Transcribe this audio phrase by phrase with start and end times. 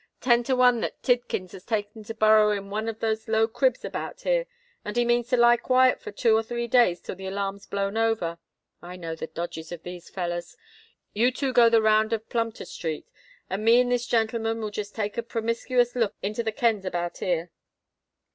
[0.19, 3.85] Ten to one that Tidkins has taken to burrow in one of the low cribs
[3.85, 4.47] about here;
[4.83, 7.95] and he means to lie quiet for two or three days till the alarm's blown
[7.97, 8.39] over.
[8.81, 10.57] I know the dodges of these fellers.
[11.13, 13.05] You two go the round of Plumptre Street;
[13.47, 17.19] and me and this gentleman will just take a promiscuous look into the kens about
[17.19, 17.51] here."